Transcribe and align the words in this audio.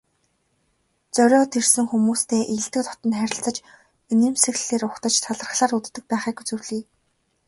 Зориод 1.15 1.51
ирсэн 1.59 1.85
хүмүүстэй 1.89 2.41
эелдэг 2.53 2.83
дотно 2.87 3.15
харилцаж, 3.21 3.57
инээмсэглэлээр 4.11 4.83
угтаж, 4.87 5.13
талархлаар 5.25 5.71
үддэг 5.77 6.03
байхыг 6.11 6.37
зөвлөе. 6.47 6.81